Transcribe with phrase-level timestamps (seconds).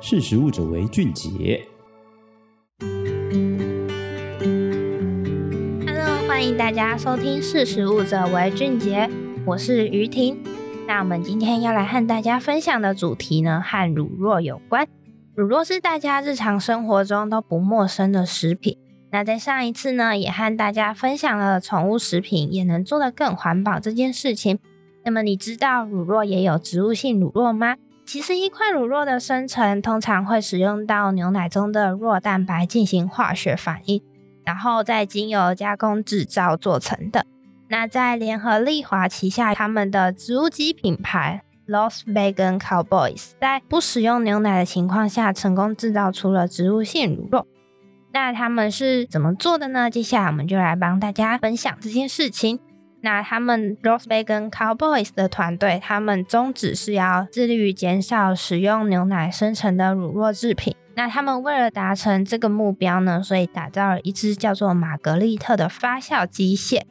[0.00, 1.60] 识食物者为俊杰。
[5.84, 9.06] Hello，欢迎大家收听《识食物者为俊杰》，
[9.44, 10.38] 我是于婷。
[10.86, 14.86] 那我们今天要来和大家分享的主题呢，和乳酪有关。
[15.34, 18.78] 乳酪是大家日常生活中都不陌生的食品。
[19.10, 24.60] 那在上一次呢，也和大家分享了宠物食品也能做得更环保这件事情。
[25.04, 27.74] 那么你知道乳酪也有植物性乳酪吗？
[28.08, 34.02] 其实一块乳酪的生成通常会使用到牛奶中的酪蛋白进行化学反应，
[34.46, 37.26] 然后再经由加工制造做成的。
[37.68, 47.44] 那在联合利华旗下，他们的植物基品牌 Lost Vegan Cowboys 在不使用牛奶的情况下，成功制造出了植物性乳酪。
[48.14, 49.90] 那他们是怎么做的呢？
[49.90, 52.58] 接下来我们就来帮大家分享这件事情。
[53.00, 60.74] 那他们 Lost Vegan Cowboys 的团队，他们宗旨是要致力于减少使用牛奶生成的乳酪制品。
[60.94, 66.82] 那他们为了达成这个目标呢，所以打造了一只叫做玛格丽特的发酵机械。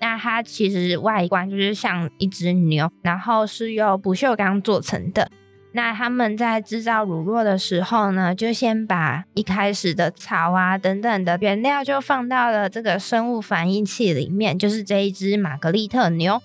[0.00, 5.30] 那它其实外观就是像一只牛，然后是用不锈钢做成的。
[5.76, 16.40] 那他们在制造乳酪的时候呢，就先把一开始的草啊等等的原料就放到了这个生物反应器里面，就是这一只玛格丽特牛。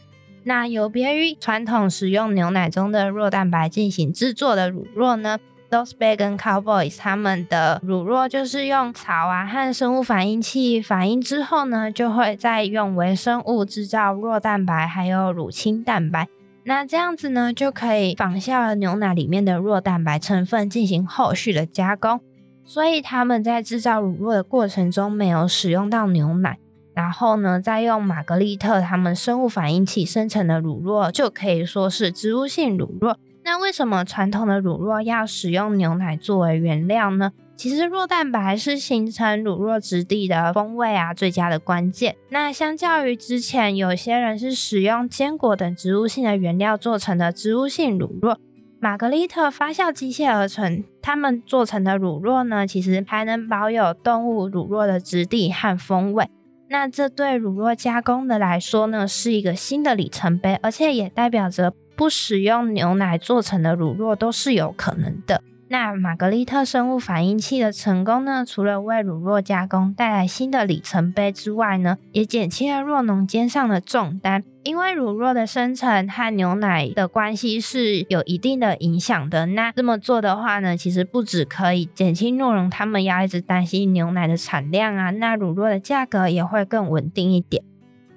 [0.46, 5.38] 那有别于传统使用牛奶中的酪蛋白进行制作的乳酪呢
[5.70, 16.28] ，Lost Vegan Cowboys 他们的乳酪就是用草啊和生物反应器反应之后呢，就会再用微生物制造酪蛋白还有乳清蛋白。
[16.70, 22.22] 那这样子呢，就可以仿效牛奶里面的酪蛋白成分进行后续的加工，
[22.64, 26.59] 所以他们在制造乳酪的过程中没有使用到牛奶，
[26.94, 33.16] 然后呢，再用玛格丽特他们生物反应器生成的乳酪就可以说是植物性乳酪。
[33.44, 37.31] 那为什么传统的乳酪要使用牛奶作为原料呢？
[37.60, 42.16] 其实酪蛋白是形成乳酪质地的风味啊最佳的关键。
[42.30, 48.38] 那相较于之前有些人是使用坚果等植物性的原料做成的植物性乳酪，
[48.80, 56.30] 玛格丽特发酵机械而成，他们做成的乳酪呢，其实还能保有动物乳酪的质地和风味。
[56.70, 65.44] 那这对乳酪加工的来说呢，是一个新的里程碑，而且也代表着不使用牛奶做成的乳酪都是有可能的。
[65.72, 74.44] 那玛格丽特生物反应器的成功呢，除了为乳酪加工带来新的里程碑之外呢，也减轻了酪农肩上的重担。
[74.64, 79.46] 因为乳酪的生成和牛奶的关系是有一定的影响的。
[79.46, 87.64] 那这么做的话呢，其实不只可以减轻酪农他们要一直担心牛奶的产量啊，那乳酪的价格也会更稳定一点。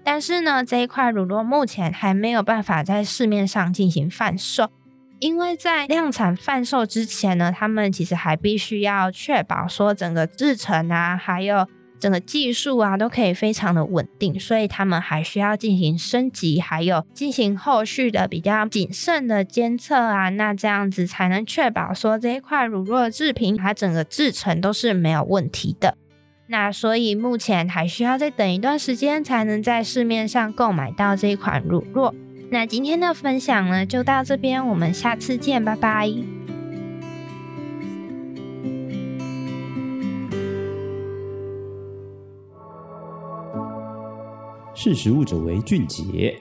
[0.03, 4.71] 但是呢，这一块乳酪目前还没有办法在市面上进行贩售。
[5.23, 11.65] 因为在量产贩售之前呢，他们其实还必须要确保说整个制程啊，还有
[12.01, 25.97] 整个技术啊，都可以非常的稳定，所以他们还需要进行升级，还有进行后续的比较谨慎的监测啊，那这样子才能确保说这一块乳酪制品，它整个制程都是没有问题的。
[26.49, 32.13] 那所以目前还需要再等一段时间，才能在市面上购买到这一款乳酪。
[32.53, 36.07] 那今天的分享呢，就到这边，我们下次见，拜拜。
[44.75, 46.39] 识食物者为俊杰。